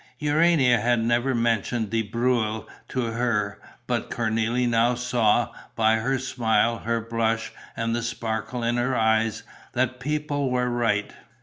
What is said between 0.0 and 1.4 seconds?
Urania had never